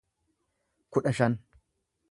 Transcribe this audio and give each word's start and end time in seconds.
kudha 0.95 1.15
shan 1.21 1.39